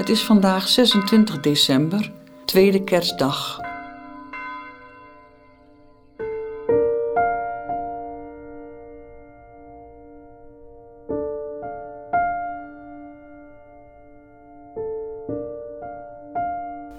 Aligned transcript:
Het 0.00 0.08
is 0.08 0.22
vandaag 0.22 0.68
26 0.68 1.40
december, 1.40 2.12
tweede 2.44 2.84
kerstdag. 2.84 3.60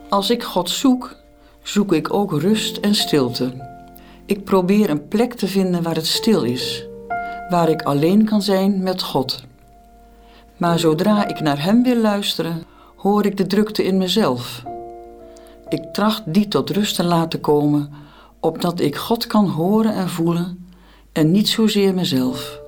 Als 0.10 0.30
ik 0.30 0.44
God 0.44 0.70
zoek, 0.70 1.16
zoek 1.62 1.94
ik 1.94 2.14
ook 2.14 2.32
rust 2.32 2.78
en 2.78 2.96
stilte. 2.96 3.54
Ik 4.26 4.44
probeer 4.44 4.90
een 4.90 5.08
plek 5.08 5.34
te 5.34 5.48
vinden 5.48 5.84
waar 5.84 5.96
het 5.96 6.08
stil 6.08 6.44
is, 6.44 6.88
waar 7.50 7.70
ik 7.70 7.82
alleen 7.82 8.26
kan 8.26 8.42
zijn 8.42 8.84
met 8.84 9.02
God. 9.02 9.44
Maar 10.58 10.80
zodra 10.80 11.28
ik 11.28 11.40
naar 11.40 11.64
Hem 11.64 11.84
wil 11.84 11.98
luisteren, 11.98 12.64
hoor 13.02 13.26
ik 13.26 13.38
de 13.38 13.48
drukte 13.48 13.84
in 13.84 13.98
mezelf. 13.98 14.64
Ik 15.70 15.94
tracht 15.94 16.22
die 16.26 16.48
tot 16.48 16.70
rust 16.70 16.96
te 16.96 17.04
laten 17.04 17.40
komen, 17.40 17.90
opdat 18.40 18.80
ik 18.80 18.96
God 18.96 19.28
kan 19.28 19.48
horen 19.48 19.94
en 19.94 20.10
voelen 20.10 20.68
en 21.12 21.32
niet 21.32 21.50
zozeer 21.50 21.94
mezelf. 21.94 22.61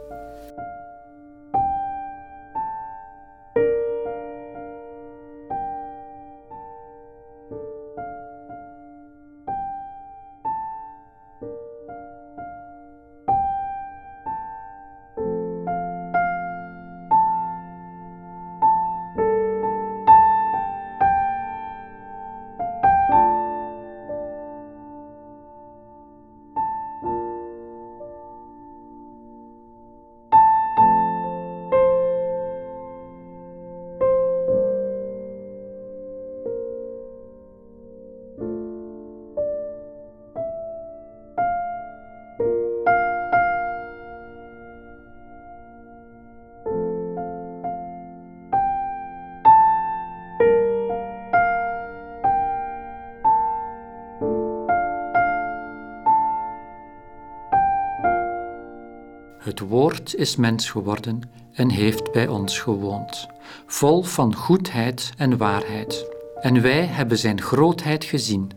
Het 59.54 59.62
woord 59.62 60.16
is 60.16 60.36
mens 60.36 60.70
geworden 60.70 61.22
en 61.52 61.70
heeft 61.70 62.12
bij 62.12 62.28
ons 62.28 62.60
gewoond, 62.60 63.28
vol 63.66 64.04
van 64.04 64.36
goedheid 64.36 65.12
en 65.18 65.38
waarheid. 65.38 66.06
En 66.42 66.62
wij 66.62 66.86
hebben 66.86 67.18
zijn 67.18 67.42
grootheid 67.42 68.04
gezien, 68.04 68.52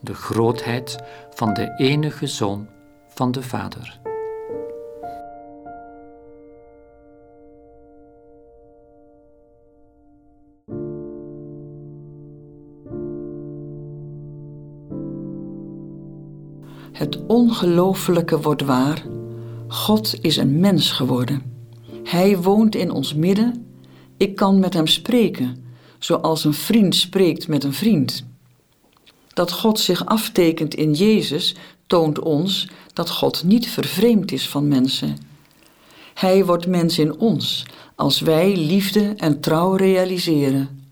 de 0.00 0.14
grootheid 0.14 0.96
van 1.30 1.54
de 1.54 1.74
enige 1.76 2.26
Zoon 2.26 2.68
van 3.08 3.32
de 3.32 3.42
Vader. 3.42 4.00
Het 16.92 17.26
ongelooflijke 17.26 18.40
wordt 18.40 18.62
waar. 18.62 19.15
God 19.68 20.14
is 20.20 20.36
een 20.36 20.60
mens 20.60 20.90
geworden. 20.90 21.42
Hij 22.04 22.38
woont 22.38 22.74
in 22.74 22.90
ons 22.90 23.14
midden. 23.14 23.66
Ik 24.16 24.36
kan 24.36 24.58
met 24.58 24.74
hem 24.74 24.86
spreken, 24.86 25.64
zoals 25.98 26.44
een 26.44 26.54
vriend 26.54 26.94
spreekt 26.94 27.48
met 27.48 27.64
een 27.64 27.72
vriend. 27.72 28.24
Dat 29.28 29.52
God 29.52 29.80
zich 29.80 30.06
aftekent 30.06 30.74
in 30.74 30.92
Jezus 30.92 31.54
toont 31.86 32.18
ons 32.18 32.68
dat 32.92 33.10
God 33.10 33.44
niet 33.44 33.68
vervreemd 33.68 34.32
is 34.32 34.48
van 34.48 34.68
mensen. 34.68 35.18
Hij 36.14 36.44
wordt 36.44 36.66
mens 36.66 36.98
in 36.98 37.18
ons 37.18 37.66
als 37.94 38.20
wij 38.20 38.56
liefde 38.56 39.14
en 39.16 39.40
trouw 39.40 39.74
realiseren. 39.74 40.84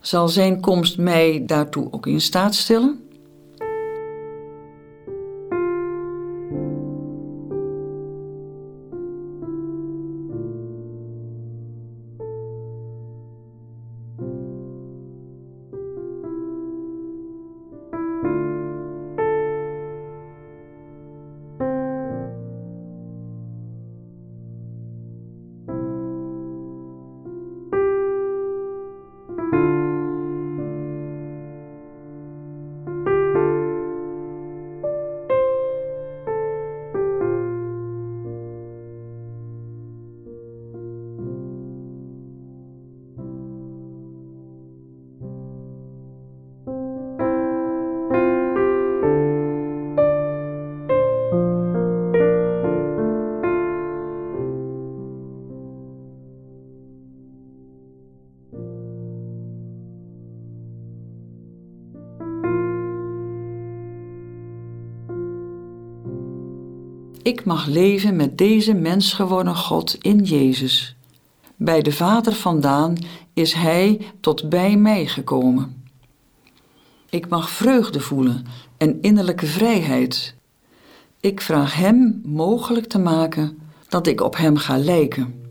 Zal 0.00 0.28
Zijn 0.28 0.60
komst 0.60 0.98
mij 0.98 1.42
daartoe 1.46 1.88
ook 1.90 2.06
in 2.06 2.20
staat 2.20 2.54
stellen? 2.54 3.03
Ik 67.24 67.44
mag 67.44 67.66
leven 67.66 68.16
met 68.16 68.38
deze 68.38 68.74
mens 68.74 69.12
geworden 69.12 69.56
God 69.56 69.96
in 70.00 70.18
Jezus. 70.18 70.96
Bij 71.56 71.82
de 71.82 71.92
Vader 71.92 72.32
vandaan 72.32 72.96
is 73.32 73.52
Hij 73.52 74.00
tot 74.20 74.48
bij 74.48 74.76
mij 74.76 75.06
gekomen. 75.06 75.84
Ik 77.10 77.28
mag 77.28 77.50
vreugde 77.50 78.00
voelen 78.00 78.46
en 78.76 78.98
innerlijke 79.00 79.46
vrijheid. 79.46 80.34
Ik 81.20 81.40
vraag 81.40 81.74
Hem 81.74 82.20
mogelijk 82.24 82.86
te 82.86 82.98
maken 82.98 83.58
dat 83.88 84.06
ik 84.06 84.20
op 84.20 84.36
Hem 84.36 84.56
ga 84.56 84.78
lijken. 84.78 85.43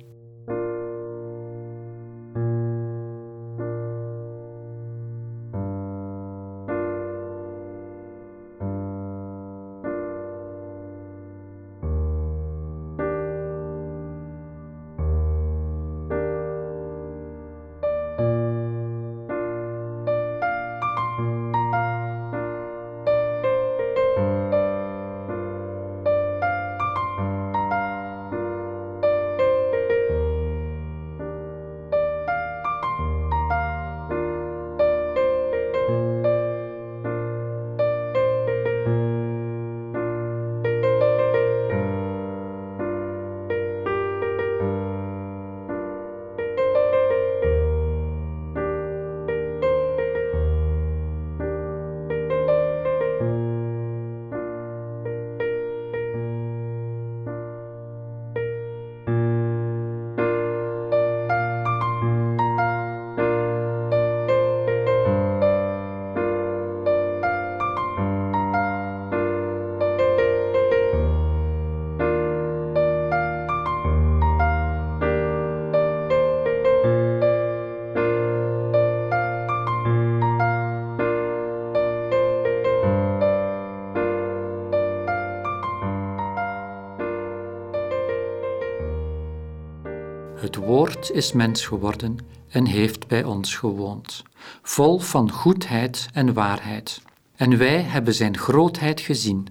Woord 90.74 91.12
is 91.12 91.32
mens 91.32 91.66
geworden 91.66 92.18
en 92.50 92.66
heeft 92.66 93.08
bij 93.08 93.24
ons 93.24 93.56
gewoond, 93.56 94.24
vol 94.62 95.00
van 95.00 95.32
goedheid 95.32 96.08
en 96.14 96.34
waarheid. 96.34 97.02
En 97.36 97.58
wij 97.58 97.82
hebben 97.82 98.14
zijn 98.14 98.38
grootheid 98.38 99.02
gezien, 99.02 99.48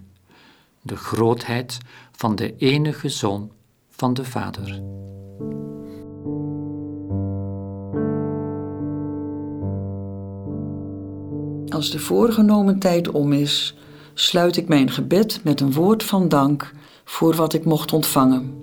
de 0.81 0.97
grootheid 0.97 1.79
van 2.13 2.37
de 2.37 2.57
enige 2.57 3.09
Zoon 3.09 3.51
van 3.91 4.15
de 4.15 4.25
Vader. 4.25 4.83
Als 11.69 11.91
de 11.91 11.99
voorgenomen 11.99 12.79
tijd 12.79 13.11
om 13.11 13.33
is, 13.33 13.77
sluit 14.15 14.57
ik 14.57 14.69
mijn 14.69 14.91
gebed 14.91 15.41
met 15.45 15.61
een 15.61 15.73
woord 15.73 16.03
van 16.03 16.29
dank 16.29 16.73
voor 17.05 17.35
wat 17.35 17.53
ik 17.53 17.65
mocht 17.65 17.93
ontvangen. 17.93 18.63